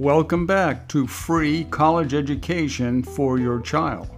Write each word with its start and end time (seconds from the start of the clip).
Welcome 0.00 0.46
back 0.46 0.88
to 0.88 1.06
free 1.06 1.64
college 1.64 2.14
education 2.14 3.02
for 3.02 3.38
your 3.38 3.60
child. 3.60 4.08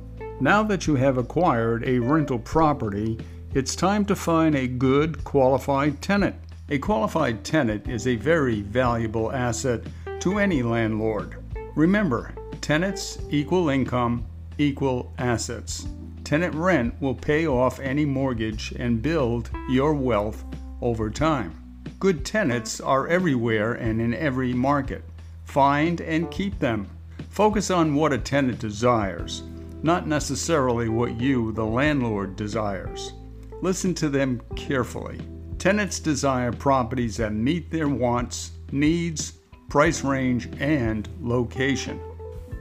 Now 0.40 0.62
that 0.62 0.86
you 0.86 0.94
have 0.94 1.18
acquired 1.18 1.82
a 1.88 1.98
rental 1.98 2.38
property, 2.38 3.18
it's 3.52 3.74
time 3.74 4.04
to 4.04 4.14
find 4.14 4.54
a 4.54 4.68
good 4.68 5.24
qualified 5.24 6.00
tenant. 6.00 6.36
A 6.68 6.78
qualified 6.78 7.42
tenant 7.42 7.88
is 7.88 8.06
a 8.06 8.14
very 8.14 8.60
valuable 8.60 9.32
asset 9.32 9.82
to 10.20 10.38
any 10.38 10.62
landlord. 10.62 11.42
Remember, 11.74 12.32
tenants 12.60 13.18
equal 13.30 13.68
income 13.68 14.24
equal 14.58 15.12
assets. 15.18 15.88
Tenant 16.22 16.54
rent 16.54 16.94
will 17.00 17.16
pay 17.16 17.48
off 17.48 17.80
any 17.80 18.04
mortgage 18.04 18.72
and 18.78 19.02
build 19.02 19.50
your 19.68 19.94
wealth 19.94 20.44
over 20.80 21.10
time. 21.10 21.58
Good 21.98 22.24
tenants 22.24 22.80
are 22.80 23.08
everywhere 23.08 23.72
and 23.72 24.00
in 24.00 24.14
every 24.14 24.52
market. 24.52 25.02
Find 25.52 26.00
and 26.00 26.30
keep 26.30 26.58
them. 26.60 26.88
Focus 27.28 27.70
on 27.70 27.94
what 27.94 28.14
a 28.14 28.16
tenant 28.16 28.58
desires, 28.58 29.42
not 29.82 30.08
necessarily 30.08 30.88
what 30.88 31.20
you, 31.20 31.52
the 31.52 31.66
landlord, 31.66 32.36
desires. 32.36 33.12
Listen 33.60 33.92
to 33.96 34.08
them 34.08 34.40
carefully. 34.56 35.20
Tenants 35.58 36.00
desire 36.00 36.52
properties 36.52 37.18
that 37.18 37.34
meet 37.34 37.70
their 37.70 37.90
wants, 37.90 38.52
needs, 38.70 39.34
price 39.68 40.02
range, 40.02 40.48
and 40.58 41.06
location. 41.20 42.00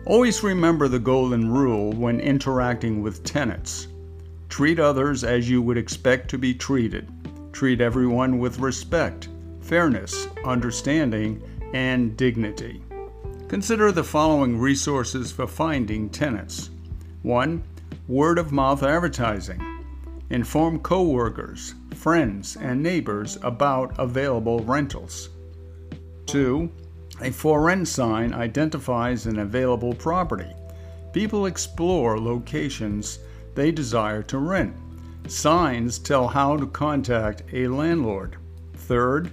Always 0.06 0.44
remember 0.44 0.90
the 0.90 1.00
golden 1.00 1.50
rule 1.50 1.94
when 1.94 2.20
interacting 2.20 3.02
with 3.02 3.24
tenants. 3.24 3.88
Treat 4.50 4.82
others 4.82 5.24
as 5.24 5.50
you 5.50 5.62
would 5.62 5.78
expect 5.78 6.30
to 6.32 6.38
be 6.38 6.54
treated. 6.54 7.08
Treat 7.54 7.80
everyone 7.80 8.38
with 8.38 8.60
respect, 8.60 9.30
fairness, 9.62 10.28
understanding, 10.44 11.42
and 11.74 12.16
dignity. 12.18 12.82
Consider 13.48 13.92
the 13.92 14.04
following 14.04 14.58
resources 14.58 15.32
for 15.32 15.48
finding 15.48 16.10
tenants 16.10 16.70
1. 17.24 17.64
Word 18.08 18.40
of 18.40 18.52
mouth 18.52 18.84
advertising. 18.84 19.62
Inform 20.30 20.80
coworkers, 20.80 21.76
friends, 21.94 22.56
and 22.56 22.82
neighbors 22.82 23.38
about 23.44 23.94
available 24.00 24.60
rentals. 24.62 25.30
2. 26.28 26.70
A 27.22 27.30
for 27.32 27.62
rent 27.62 27.88
sign 27.88 28.34
identifies 28.34 29.26
an 29.26 29.40
available 29.40 29.94
property. 29.94 30.52
People 31.14 31.46
explore 31.46 32.20
locations 32.20 33.20
they 33.54 33.72
desire 33.72 34.24
to 34.24 34.38
rent. 34.38 34.74
Signs 35.28 36.00
tell 36.00 36.28
how 36.28 36.58
to 36.58 36.66
contact 36.68 37.44
a 37.54 37.68
landlord. 37.68 38.38
Third, 38.74 39.32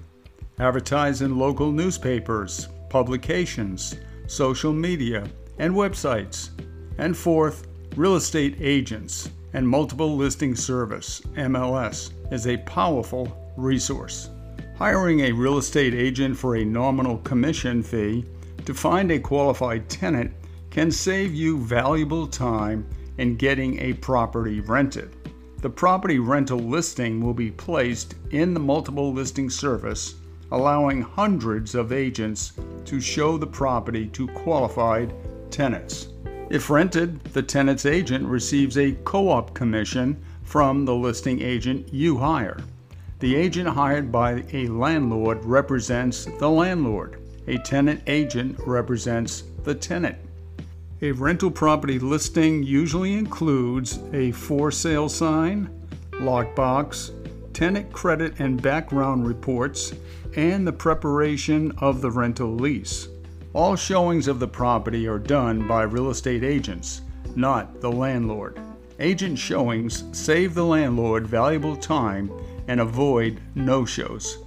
advertise 0.61 1.23
in 1.23 1.39
local 1.39 1.73
newspapers, 1.73 2.69
publications, 2.89 3.97
social 4.27 4.73
media, 4.73 5.29
and 5.59 5.75
websites. 5.75 6.51
And 6.99 7.17
fourth, 7.17 7.67
real 7.97 8.17
estate 8.17 8.57
agents 8.61 9.31
and 9.53 9.69
multiple 9.69 10.17
listing 10.17 10.55
service, 10.55 11.21
MLS, 11.37 12.13
is 12.33 12.47
a 12.47 12.57
powerful 12.59 13.53
resource. 13.57 14.31
Hiring 14.77 15.21
a 15.21 15.33
real 15.33 15.59
estate 15.59 15.95
agent 15.95 16.37
for 16.37 16.57
a 16.57 16.65
nominal 16.65 17.19
commission 17.19 17.83
fee 17.83 18.25
to 18.65 18.75
find 18.75 19.11
a 19.11 19.19
qualified 19.19 19.89
tenant 19.89 20.33
can 20.71 20.91
save 20.91 21.35
you 21.35 21.59
valuable 21.59 22.27
time 22.27 22.87
in 23.17 23.37
getting 23.37 23.81
a 23.81 23.95
property 23.95 24.61
rented. 24.61 25.17
The 25.61 25.71
property 25.71 26.21
rental 26.21 26.59
listing 26.59 27.21
will 27.21 27.35
be 27.35 27.51
placed 27.51 28.15
in 28.31 28.55
the 28.55 28.61
multiple 28.61 29.13
listing 29.13 29.51
service, 29.51 30.15
allowing 30.51 31.03
hundreds 31.03 31.75
of 31.75 31.93
agents 31.93 32.53
to 32.85 33.01
show 33.01 33.37
the 33.37 33.47
property 33.47 34.07
to 34.09 34.27
qualified 34.29 35.13
tenants. 35.51 36.09
If 36.51 36.71
rented, 36.71 37.23
the 37.25 37.43
tenant's 37.43 37.85
agent 37.85 38.27
receives 38.27 38.79
a 38.79 38.93
co 39.05 39.29
op 39.29 39.53
commission 39.53 40.23
from 40.45 40.85
the 40.85 40.95
listing 40.95 41.43
agent 41.43 41.93
you 41.93 42.17
hire. 42.17 42.59
The 43.19 43.35
agent 43.35 43.69
hired 43.69 44.11
by 44.11 44.45
a 44.53 44.69
landlord 44.69 45.45
represents 45.45 46.25
the 46.39 46.49
landlord. 46.49 47.21
A 47.49 47.59
tenant 47.59 48.03
agent 48.07 48.59
represents 48.65 49.43
the 49.65 49.75
tenant. 49.75 50.17
A 51.03 51.13
rental 51.13 51.51
property 51.51 51.99
listing 51.99 52.63
usually 52.63 53.15
includes 53.15 53.99
a 54.13 54.33
for 54.33 54.71
sale 54.71 55.09
sign, 55.09 55.69
lockbox, 56.13 57.13
tenant 57.59 57.93
credit 57.93 58.39
and 58.39 58.63
background 58.63 59.27
reports, 59.27 59.93
and 60.37 60.65
the 60.65 60.73
preparation 60.73 61.73
of 61.79 62.01
the 62.01 62.09
rental 62.09 62.55
lease. 62.55 63.09
All 63.53 63.75
showings 63.75 64.29
of 64.29 64.39
the 64.39 64.47
property 64.47 65.09
are 65.09 65.19
done 65.19 65.67
by 65.67 65.83
real 65.83 66.11
estate 66.11 66.45
agents, 66.45 67.03
not 67.35 67.81
the 67.81 67.91
landlord. 67.91 68.61
Agent 69.01 69.37
showings 69.37 70.05
save 70.13 70.55
the 70.55 70.65
landlord 70.65 71.27
valuable 71.27 71.75
time 71.75 72.31
and 72.69 72.79
avoid 72.79 73.41
no 73.57 73.85
shows. 73.85 74.39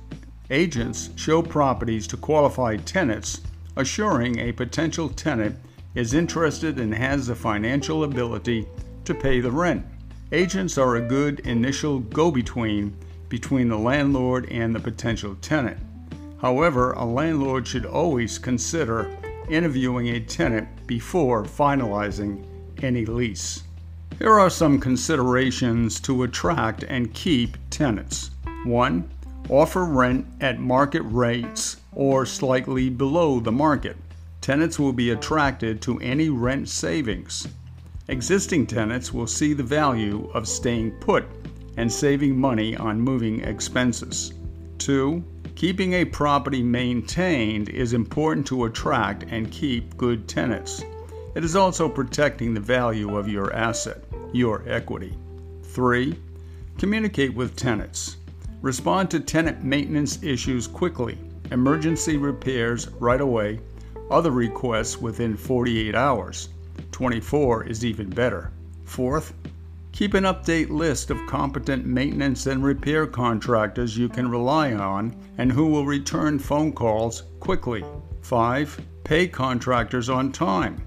Agents 0.49 1.09
show 1.17 1.41
properties 1.41 2.07
to 2.07 2.15
qualified 2.15 2.85
tenants, 2.85 3.41
assuring 3.75 4.39
a 4.39 4.53
potential 4.53 5.09
tenant 5.09 5.57
is 5.95 6.13
interested 6.13 6.79
and 6.79 6.95
has 6.95 7.27
the 7.27 7.35
financial 7.35 8.05
ability 8.05 8.65
to 9.03 9.13
pay 9.13 9.41
the 9.41 9.51
rent. 9.51 9.85
Agents 10.33 10.77
are 10.77 10.95
a 10.95 11.01
good 11.01 11.41
initial 11.41 11.99
go 11.99 12.31
between 12.31 12.95
between 13.27 13.67
the 13.67 13.77
landlord 13.77 14.49
and 14.49 14.73
the 14.73 14.79
potential 14.79 15.35
tenant. 15.41 15.77
However, 16.39 16.93
a 16.93 17.03
landlord 17.03 17.67
should 17.67 17.85
always 17.85 18.39
consider 18.39 19.09
interviewing 19.49 20.07
a 20.07 20.21
tenant 20.21 20.69
before 20.87 21.43
finalizing 21.43 22.45
any 22.81 23.05
lease. 23.05 23.63
Here 24.19 24.39
are 24.39 24.49
some 24.49 24.79
considerations 24.79 25.99
to 26.01 26.23
attract 26.23 26.83
and 26.83 27.13
keep 27.13 27.57
tenants. 27.69 28.31
1. 28.63 29.09
Offer 29.49 29.83
rent 29.83 30.25
at 30.39 30.59
market 30.59 31.03
rates 31.03 31.77
or 31.93 32.25
slightly 32.25 32.89
below 32.89 33.41
the 33.41 33.51
market 33.51 33.97
tenants 34.41 34.79
will 34.79 34.93
be 34.93 35.11
attracted 35.11 35.81
to 35.83 35.99
any 35.99 36.29
rent 36.29 36.67
savings. 36.67 37.47
Existing 38.07 38.65
tenants 38.65 39.13
will 39.13 39.27
see 39.27 39.53
the 39.53 39.63
value 39.63 40.29
of 40.33 40.47
staying 40.47 40.91
put 40.99 41.23
and 41.77 41.91
saving 41.91 42.37
money 42.37 42.75
on 42.75 42.99
moving 42.99 43.41
expenses. 43.41 44.33
2. 44.79 45.23
Keeping 45.55 45.93
a 45.93 46.05
property 46.05 46.63
maintained 46.63 47.69
is 47.69 47.93
important 47.93 48.47
to 48.47 48.65
attract 48.65 49.23
and 49.29 49.51
keep 49.51 49.95
good 49.97 50.27
tenants. 50.27 50.83
It 51.35 51.43
is 51.43 51.55
also 51.55 51.87
protecting 51.87 52.53
the 52.53 52.59
value 52.59 53.17
of 53.17 53.29
your 53.29 53.53
asset, 53.53 54.03
your 54.33 54.63
equity. 54.67 55.15
3. 55.63 56.17
Communicate 56.79 57.33
with 57.35 57.55
tenants. 57.55 58.17
Respond 58.61 59.11
to 59.11 59.19
tenant 59.19 59.63
maintenance 59.63 60.21
issues 60.23 60.67
quickly, 60.67 61.17
emergency 61.51 62.17
repairs 62.17 62.89
right 62.99 63.21
away, 63.21 63.59
other 64.09 64.31
requests 64.31 64.97
within 64.97 65.37
48 65.37 65.95
hours. 65.95 66.49
24 66.91 67.65
is 67.67 67.85
even 67.85 68.09
better. 68.09 68.51
Fourth, 68.83 69.33
keep 69.91 70.13
an 70.13 70.23
update 70.25 70.69
list 70.69 71.09
of 71.09 71.27
competent 71.27 71.85
maintenance 71.85 72.45
and 72.45 72.63
repair 72.63 73.07
contractors 73.07 73.97
you 73.97 74.09
can 74.09 74.29
rely 74.29 74.73
on 74.73 75.15
and 75.37 75.51
who 75.51 75.67
will 75.67 75.85
return 75.85 76.39
phone 76.39 76.71
calls 76.71 77.23
quickly. 77.39 77.83
5. 78.21 78.81
Pay 79.03 79.27
contractors 79.27 80.09
on 80.09 80.31
time. 80.31 80.81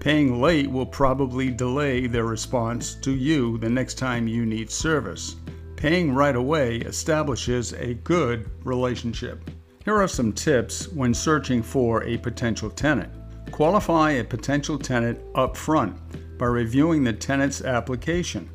Paying 0.00 0.40
late 0.40 0.70
will 0.70 0.86
probably 0.86 1.50
delay 1.50 2.06
their 2.06 2.24
response 2.24 2.94
to 2.96 3.12
you 3.12 3.58
the 3.58 3.68
next 3.68 3.94
time 3.94 4.26
you 4.26 4.46
need 4.46 4.70
service. 4.70 5.36
Paying 5.76 6.14
right 6.14 6.36
away 6.36 6.76
establishes 6.78 7.72
a 7.74 7.94
good 7.94 8.50
relationship. 8.64 9.50
Here 9.84 9.96
are 9.96 10.08
some 10.08 10.32
tips 10.32 10.88
when 10.88 11.14
searching 11.14 11.62
for 11.62 12.04
a 12.04 12.18
potential 12.18 12.70
tenant. 12.70 13.12
Qualify 13.52 14.12
a 14.12 14.24
potential 14.24 14.78
tenant 14.78 15.18
up 15.34 15.56
front 15.56 15.96
by 16.38 16.46
reviewing 16.46 17.04
the 17.04 17.12
tenant's 17.12 17.62
application. 17.62 18.48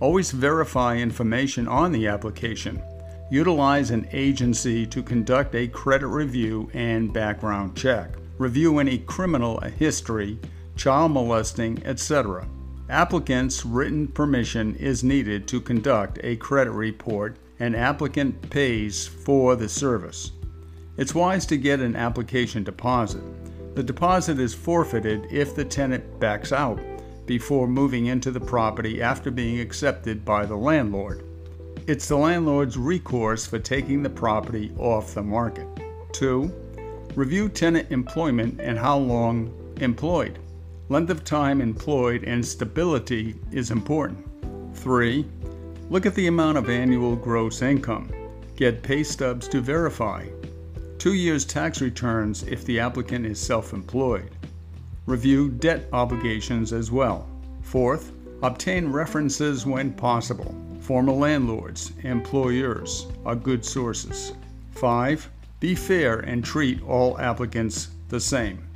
Always 0.00 0.30
verify 0.30 0.96
information 0.96 1.68
on 1.68 1.92
the 1.92 2.06
application. 2.06 2.82
Utilize 3.30 3.90
an 3.90 4.08
agency 4.12 4.86
to 4.86 5.02
conduct 5.02 5.54
a 5.54 5.68
credit 5.68 6.06
review 6.06 6.70
and 6.74 7.12
background 7.12 7.76
check. 7.76 8.10
Review 8.38 8.78
any 8.78 8.98
criminal 8.98 9.58
history, 9.60 10.38
child 10.76 11.12
molesting, 11.12 11.82
etc. 11.84 12.46
Applicant's 12.88 13.66
written 13.66 14.06
permission 14.06 14.76
is 14.76 15.02
needed 15.02 15.48
to 15.48 15.60
conduct 15.60 16.20
a 16.22 16.36
credit 16.36 16.70
report 16.70 17.36
and 17.58 17.74
applicant 17.74 18.48
pays 18.48 19.06
for 19.06 19.56
the 19.56 19.68
service. 19.68 20.32
It's 20.96 21.14
wise 21.14 21.46
to 21.46 21.56
get 21.56 21.80
an 21.80 21.96
application 21.96 22.62
deposit. 22.62 23.22
The 23.76 23.82
deposit 23.82 24.38
is 24.38 24.54
forfeited 24.54 25.26
if 25.30 25.54
the 25.54 25.62
tenant 25.62 26.18
backs 26.18 26.50
out 26.50 26.80
before 27.26 27.68
moving 27.68 28.06
into 28.06 28.30
the 28.30 28.40
property 28.40 29.02
after 29.02 29.30
being 29.30 29.60
accepted 29.60 30.24
by 30.24 30.46
the 30.46 30.56
landlord. 30.56 31.24
It's 31.86 32.08
the 32.08 32.16
landlord's 32.16 32.78
recourse 32.78 33.44
for 33.44 33.58
taking 33.58 34.02
the 34.02 34.08
property 34.08 34.72
off 34.78 35.12
the 35.12 35.22
market. 35.22 35.68
2. 36.12 36.50
Review 37.16 37.50
tenant 37.50 37.92
employment 37.92 38.62
and 38.62 38.78
how 38.78 38.96
long 38.96 39.52
employed. 39.82 40.38
Length 40.88 41.10
of 41.10 41.24
time 41.24 41.60
employed 41.60 42.24
and 42.24 42.42
stability 42.42 43.34
is 43.52 43.70
important. 43.70 44.26
3. 44.74 45.26
Look 45.90 46.06
at 46.06 46.14
the 46.14 46.28
amount 46.28 46.56
of 46.56 46.70
annual 46.70 47.14
gross 47.14 47.60
income. 47.60 48.10
Get 48.56 48.82
pay 48.82 49.02
stubs 49.02 49.46
to 49.48 49.60
verify. 49.60 50.24
Two 50.98 51.12
years 51.12 51.44
tax 51.44 51.80
returns 51.80 52.42
if 52.44 52.64
the 52.64 52.80
applicant 52.80 53.26
is 53.26 53.38
self 53.38 53.72
employed. 53.72 54.30
Review 55.04 55.50
debt 55.50 55.88
obligations 55.92 56.72
as 56.72 56.90
well. 56.90 57.28
Fourth, 57.62 58.12
obtain 58.42 58.90
references 58.90 59.66
when 59.66 59.92
possible. 59.92 60.54
Former 60.80 61.12
landlords, 61.12 61.92
employers 62.02 63.06
are 63.24 63.36
good 63.36 63.64
sources. 63.64 64.32
5. 64.72 65.30
Be 65.60 65.74
fair 65.74 66.20
and 66.20 66.44
treat 66.44 66.82
all 66.82 67.18
applicants 67.20 67.88
the 68.08 68.20
same. 68.20 68.66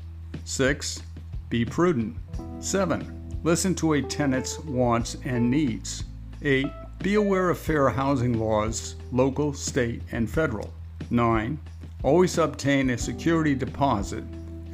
6. 0.45 1.03
Be 1.49 1.65
prudent. 1.65 2.17
7. 2.59 3.39
Listen 3.43 3.75
to 3.77 3.95
a 3.95 4.03
tenant's 4.03 4.59
wants 4.61 5.17
and 5.25 5.51
needs. 5.51 6.05
8. 6.43 6.67
Be 7.03 7.15
aware 7.15 7.49
of 7.49 7.59
fair 7.59 7.89
housing 7.89 8.39
laws, 8.39 8.97
local, 9.11 9.55
state, 9.55 10.03
and 10.13 10.29
federal. 10.29 10.73
9. 11.11 11.59
Always 12.03 12.39
obtain 12.39 12.91
a 12.91 12.99
security 12.99 13.55
deposit 13.55 14.25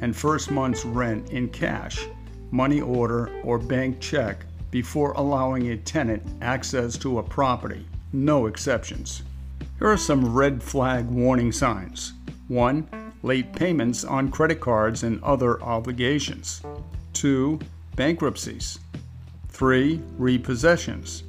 and 0.01 0.15
first 0.15 0.49
month's 0.49 0.85
rent 0.85 1.31
in 1.31 1.49
cash, 1.49 2.07
money 2.51 2.79
order, 2.79 3.29
or 3.43 3.57
bank 3.57 3.99
check 3.99 4.45
before 4.71 5.11
allowing 5.13 5.69
a 5.69 5.77
tenant 5.77 6.23
access 6.41 6.97
to 6.99 7.19
a 7.19 7.23
property. 7.23 7.85
No 8.13 8.45
exceptions. 8.45 9.23
Here 9.79 9.89
are 9.89 9.97
some 9.97 10.33
red 10.33 10.63
flag 10.63 11.05
warning 11.07 11.51
signs 11.51 12.13
1. 12.47 12.87
Late 13.23 13.51
payments 13.51 14.05
on 14.05 14.31
credit 14.31 14.61
cards 14.61 15.03
and 15.03 15.21
other 15.21 15.61
obligations. 15.61 16.61
2. 17.13 17.59
Bankruptcies. 17.95 18.79
3. 19.49 20.01
Repossessions. 20.17 21.23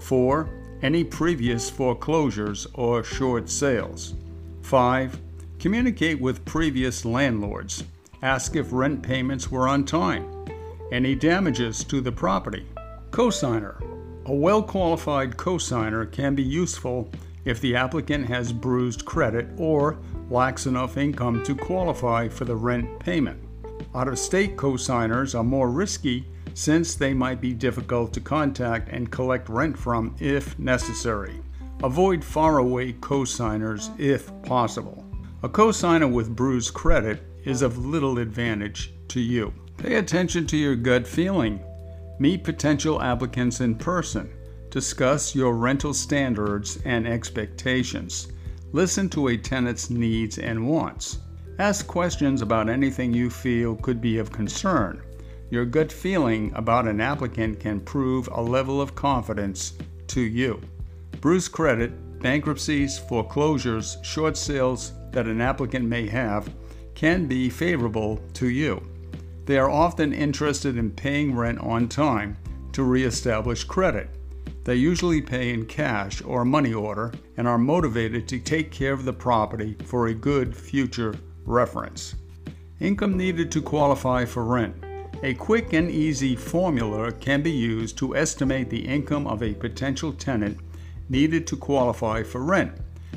4. 0.00 0.48
Any 0.82 1.04
previous 1.04 1.70
foreclosures 1.70 2.66
or 2.74 3.04
short 3.04 3.48
sales. 3.48 4.14
5. 4.62 5.20
Communicate 5.66 6.20
with 6.20 6.44
previous 6.44 7.04
landlords. 7.04 7.82
Ask 8.22 8.54
if 8.54 8.72
rent 8.72 9.02
payments 9.02 9.50
were 9.50 9.66
on 9.66 9.84
time. 9.84 10.46
Any 10.92 11.16
damages 11.16 11.82
to 11.86 12.00
the 12.00 12.12
property. 12.12 12.64
Cosigner. 13.10 13.80
A 14.26 14.32
well 14.32 14.62
qualified 14.62 15.36
cosigner 15.36 16.06
can 16.12 16.36
be 16.36 16.42
useful 16.44 17.10
if 17.44 17.60
the 17.60 17.74
applicant 17.74 18.28
has 18.28 18.52
bruised 18.52 19.04
credit 19.06 19.48
or 19.56 19.98
lacks 20.30 20.66
enough 20.66 20.96
income 20.96 21.42
to 21.42 21.56
qualify 21.56 22.28
for 22.28 22.44
the 22.44 22.54
rent 22.54 23.00
payment. 23.00 23.40
Out 23.92 24.06
of 24.06 24.20
state 24.20 24.56
cosigners 24.56 25.36
are 25.36 25.42
more 25.42 25.68
risky 25.68 26.26
since 26.54 26.94
they 26.94 27.12
might 27.12 27.40
be 27.40 27.52
difficult 27.52 28.12
to 28.12 28.20
contact 28.20 28.88
and 28.90 29.10
collect 29.10 29.48
rent 29.48 29.76
from 29.76 30.14
if 30.20 30.56
necessary. 30.60 31.40
Avoid 31.82 32.22
faraway 32.22 32.92
cosigners 32.92 33.90
if 33.98 34.30
possible. 34.44 35.05
A 35.42 35.50
cosigner 35.50 36.10
with 36.10 36.34
bruised 36.34 36.72
credit 36.72 37.22
is 37.44 37.60
of 37.60 37.84
little 37.84 38.18
advantage 38.18 38.94
to 39.08 39.20
you. 39.20 39.52
Pay 39.76 39.96
attention 39.96 40.46
to 40.46 40.56
your 40.56 40.74
gut 40.74 41.06
feeling. 41.06 41.60
Meet 42.18 42.42
potential 42.42 43.02
applicants 43.02 43.60
in 43.60 43.74
person. 43.74 44.30
Discuss 44.70 45.34
your 45.34 45.54
rental 45.54 45.92
standards 45.92 46.78
and 46.86 47.06
expectations. 47.06 48.28
Listen 48.72 49.10
to 49.10 49.28
a 49.28 49.36
tenant's 49.36 49.90
needs 49.90 50.38
and 50.38 50.66
wants. 50.66 51.18
Ask 51.58 51.86
questions 51.86 52.40
about 52.40 52.70
anything 52.70 53.12
you 53.12 53.28
feel 53.28 53.76
could 53.76 54.00
be 54.00 54.16
of 54.16 54.32
concern. 54.32 55.02
Your 55.50 55.66
gut 55.66 55.92
feeling 55.92 56.50
about 56.54 56.88
an 56.88 57.00
applicant 57.00 57.60
can 57.60 57.80
prove 57.80 58.26
a 58.32 58.40
level 58.40 58.80
of 58.80 58.94
confidence 58.94 59.74
to 60.08 60.22
you. 60.22 60.62
Bruce 61.20 61.46
credit, 61.46 61.92
bankruptcies, 62.20 62.98
foreclosures, 62.98 63.98
short 64.02 64.38
sales 64.38 64.92
that 65.16 65.26
an 65.26 65.40
applicant 65.40 65.88
may 65.88 66.06
have 66.06 66.46
can 66.94 67.24
be 67.24 67.48
favorable 67.48 68.20
to 68.34 68.50
you. 68.50 68.86
They 69.46 69.56
are 69.56 69.70
often 69.70 70.12
interested 70.12 70.76
in 70.76 70.90
paying 70.90 71.34
rent 71.34 71.58
on 71.60 71.88
time 71.88 72.36
to 72.72 72.82
reestablish 72.82 73.64
credit. 73.64 74.10
They 74.64 74.74
usually 74.74 75.22
pay 75.22 75.54
in 75.54 75.64
cash 75.64 76.20
or 76.20 76.44
money 76.44 76.74
order 76.74 77.14
and 77.38 77.48
are 77.48 77.56
motivated 77.56 78.28
to 78.28 78.38
take 78.38 78.70
care 78.70 78.92
of 78.92 79.06
the 79.06 79.12
property 79.14 79.74
for 79.86 80.08
a 80.08 80.14
good 80.14 80.54
future 80.54 81.14
reference. 81.46 82.16
Income 82.80 83.16
needed 83.16 83.50
to 83.52 83.62
qualify 83.62 84.26
for 84.26 84.44
rent. 84.44 84.76
A 85.22 85.32
quick 85.32 85.72
and 85.72 85.90
easy 85.90 86.36
formula 86.36 87.10
can 87.10 87.40
be 87.40 87.52
used 87.52 87.96
to 87.98 88.14
estimate 88.14 88.68
the 88.68 88.86
income 88.86 89.26
of 89.26 89.42
a 89.42 89.54
potential 89.54 90.12
tenant 90.12 90.58
needed 91.08 91.46
to 91.46 91.56
qualify 91.56 92.22
for 92.22 92.42
rent. 92.42 92.72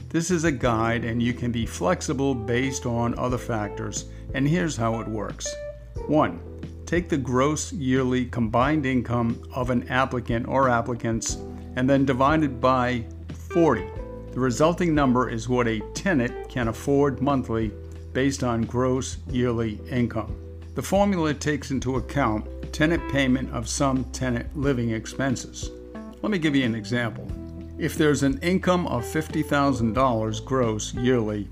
This 0.10 0.32
is 0.32 0.44
a 0.44 0.52
guide 0.52 1.06
and 1.06 1.22
you 1.22 1.34
can 1.36 1.52
be 1.52 1.68
flexible 1.68 2.34
based 2.34 2.88
on 2.88 3.18
other 3.20 3.38
factors, 3.38 4.06
and 4.34 4.48
here's 4.48 4.76
how 4.76 5.00
it 5.02 5.08
works. 5.08 5.48
1. 6.08 6.40
Take 6.88 7.10
the 7.10 7.18
gross 7.18 7.72
yearly 7.72 8.26
combined 8.26 8.88
income 8.88 9.40
of 9.54 9.70
an 9.70 9.88
applicant 9.88 10.48
or 10.48 10.68
applicants 10.68 11.38
and 11.76 11.88
then 11.88 12.06
divide 12.06 12.42
it 12.42 12.60
by 12.60 13.06
40. 13.54 13.86
The 14.32 14.40
resulting 14.40 14.96
number 14.96 15.30
is 15.30 15.48
what 15.48 15.68
a 15.68 15.80
tenant 15.94 16.50
can 16.50 16.70
afford 16.70 17.22
monthly 17.22 17.72
based 18.12 18.44
on 18.44 18.64
gross 18.64 19.18
yearly 19.30 19.80
income. 19.92 20.36
The 20.74 20.82
formula 20.82 21.36
takes 21.36 21.70
into 21.70 21.98
account 21.98 22.48
tenant 22.74 23.08
payment 23.12 23.54
of 23.54 23.70
some 23.70 24.06
tenant 24.06 24.58
living 24.58 24.90
expenses. 24.90 25.70
Let 26.24 26.32
me 26.32 26.40
give 26.40 26.56
you 26.56 26.66
an 26.66 26.74
example. 26.74 27.29
If 27.80 27.96
there's 27.96 28.24
an 28.24 28.40
income 28.40 28.86
of 28.88 29.06
$50,000 29.06 30.44
gross 30.44 30.94
yearly, 30.96 31.48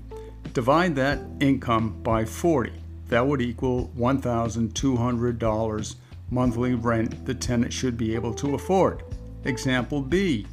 divide 0.52 0.94
that 0.96 1.20
income 1.40 2.02
by 2.02 2.26
40 2.26 2.70
that 3.08 3.26
would 3.26 3.40
equal 3.40 3.90
$1,200 3.96 5.94
monthly 6.30 6.74
rent 6.74 7.24
the 7.24 7.34
tenant 7.34 7.72
should 7.72 7.96
be 7.96 8.14
able 8.14 8.34
to 8.34 8.54
afford. 8.54 9.04
Example 9.44 10.02
B 10.02 10.46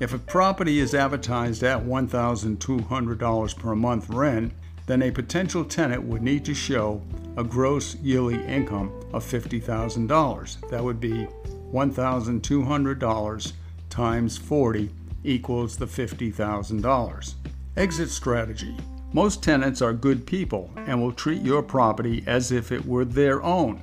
If 0.00 0.14
a 0.14 0.18
property 0.18 0.78
is 0.78 0.94
advertised 0.94 1.62
at 1.62 1.84
$1,200 1.84 3.58
per 3.58 3.76
month 3.76 4.08
rent, 4.08 4.54
then 4.86 5.02
a 5.02 5.10
potential 5.10 5.62
tenant 5.62 6.02
would 6.04 6.22
need 6.22 6.42
to 6.46 6.54
show 6.54 7.02
a 7.36 7.44
gross 7.44 7.96
yearly 7.96 8.42
income 8.46 8.90
of 9.12 9.26
$50,000. 9.26 10.70
That 10.70 10.82
would 10.82 11.00
be 11.00 11.28
$1,200 11.70 13.52
times 13.90 14.38
40 14.38 14.90
equals 15.24 15.76
the 15.76 15.86
$50,000. 15.86 17.34
Exit 17.76 18.10
strategy 18.10 18.76
most 19.12 19.42
tenants 19.42 19.80
are 19.80 19.94
good 19.94 20.26
people 20.26 20.70
and 20.76 21.00
will 21.00 21.12
treat 21.12 21.40
your 21.40 21.62
property 21.62 22.22
as 22.26 22.52
if 22.52 22.70
it 22.70 22.84
were 22.84 23.06
their 23.06 23.42
own. 23.42 23.82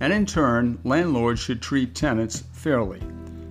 And 0.00 0.10
in 0.10 0.24
turn, 0.24 0.78
landlords 0.84 1.40
should 1.40 1.60
treat 1.60 1.94
tenants 1.94 2.44
fairly. 2.52 3.02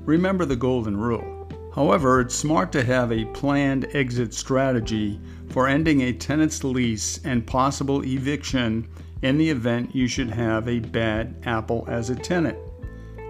Remember 0.06 0.44
the 0.44 0.56
golden 0.56 0.98
rule. 0.98 1.48
However, 1.75 2.22
it's 2.22 2.34
smart 2.34 2.72
to 2.72 2.84
have 2.84 3.12
a 3.12 3.25
planned 3.25 3.88
exit 3.94 4.34
strategy 4.34 5.20
for 5.50 5.68
ending 5.68 6.01
a 6.01 6.13
tenant's 6.13 6.63
lease 6.63 7.20
and 7.24 7.46
possible 7.46 8.03
eviction 8.03 8.88
in 9.22 9.38
the 9.38 9.50
event 9.51 9.96
you 9.96 10.08
should 10.08 10.32
have 10.32 10.68
a 10.68 10.80
bad 10.80 11.36
apple 11.46 11.86
as 11.88 12.10
a 12.10 12.15
tenant. 12.15 12.58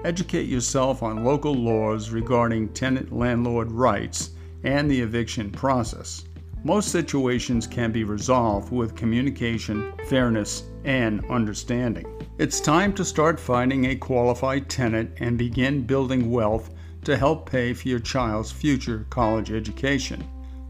Educate 0.04 0.50
yourself 0.50 1.02
on 1.02 1.24
local 1.24 1.54
laws 1.54 2.10
regarding 2.10 2.68
tenant 2.70 3.14
landlord 3.14 3.72
rights 3.72 4.32
and 4.66 4.92
the 4.92 5.00
eviction 5.00 5.50
process. 5.50 6.26
Most 6.66 6.90
situations 6.90 7.68
can 7.68 7.94
be 7.94 8.04
resolved 8.04 8.70
with 8.70 8.98
communication, 8.98 9.94
fairness, 10.10 10.64
and 10.84 11.24
understanding. 11.30 12.06
It's 12.38 12.60
time 12.60 12.92
to 12.96 13.06
start 13.06 13.40
finding 13.40 13.86
a 13.86 13.96
qualified 13.96 14.70
tenant 14.70 15.12
and 15.22 15.38
begin 15.38 15.84
building 15.84 16.30
wealth 16.30 16.74
to 17.06 17.16
help 17.16 17.50
pay 17.50 17.74
for 17.74 17.88
your 17.88 18.00
child's 18.00 18.52
future 18.52 19.06
college 19.10 19.52
education. 19.52 20.22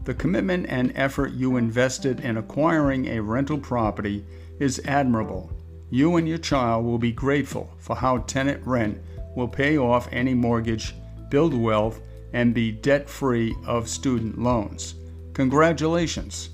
The 0.04 0.14
commitment 0.14 0.66
and 0.68 0.92
effort 0.94 1.32
you 1.32 1.56
invested 1.56 2.20
in 2.20 2.36
acquiring 2.36 3.08
a 3.08 3.22
rental 3.22 3.58
property 3.58 4.24
is 4.60 4.80
admirable. 4.84 5.50
You 5.90 6.16
and 6.16 6.28
your 6.28 6.38
child 6.38 6.84
will 6.84 6.98
be 6.98 7.12
grateful 7.12 7.72
for 7.78 7.96
how 7.96 8.18
tenant 8.18 8.64
rent 8.66 8.98
will 9.34 9.48
pay 9.48 9.78
off 9.78 10.08
any 10.12 10.34
mortgage, 10.34 10.94
build 11.28 11.54
wealth, 11.54 12.00
and 12.32 12.54
be 12.54 12.72
debt 12.72 13.08
free 13.08 13.54
of 13.66 13.88
student 13.88 14.38
loans. 14.38 14.94
Congratulations! 15.32 16.50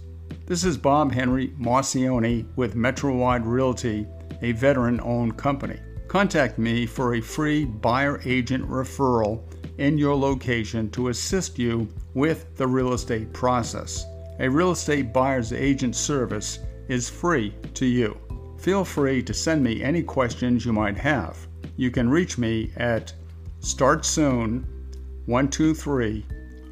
This 0.46 0.64
is 0.64 0.76
Bob 0.76 1.12
Henry 1.12 1.48
Marcioni 1.58 2.46
with 2.56 2.74
Metrowide 2.74 3.44
Realty, 3.44 4.06
a 4.42 4.52
veteran 4.52 5.00
owned 5.02 5.36
company. 5.36 5.78
Contact 6.08 6.58
me 6.58 6.86
for 6.86 7.14
a 7.14 7.20
free 7.20 7.64
buyer 7.64 8.20
agent 8.24 8.68
referral 8.68 9.42
in 9.78 9.96
your 9.96 10.16
location 10.16 10.90
to 10.90 11.08
assist 11.08 11.58
you 11.58 11.88
with 12.14 12.56
the 12.56 12.66
real 12.66 12.92
estate 12.94 13.32
process. 13.32 14.04
A 14.40 14.48
real 14.48 14.72
estate 14.72 15.12
buyer's 15.12 15.52
agent 15.52 15.94
service 15.94 16.58
is 16.88 17.08
free 17.08 17.54
to 17.74 17.86
you. 17.86 18.18
Feel 18.58 18.84
free 18.84 19.22
to 19.22 19.32
send 19.32 19.62
me 19.62 19.82
any 19.82 20.02
questions 20.02 20.66
you 20.66 20.72
might 20.72 20.96
have. 20.96 21.46
You 21.80 21.90
can 21.90 22.08
reach 22.10 22.36
me 22.36 22.72
at 22.76 23.14
startsoon123 23.62 26.24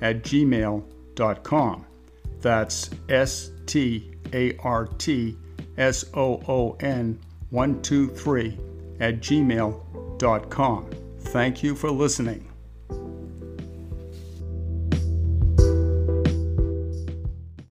at 0.03 0.23
gmail.com. 0.23 1.87
That's 2.43 2.91
S 3.09 3.50
T 3.65 4.11
A 4.35 4.55
R 4.59 4.85
T 4.85 5.38
S 5.79 6.05
O 6.12 6.43
O 6.47 6.77
N 6.81 7.19
123 7.49 8.59
at 9.00 9.21
gmail.com. 9.21 10.91
Thank 11.21 11.62
you 11.62 11.75
for 11.75 11.91
listening. 11.91 12.47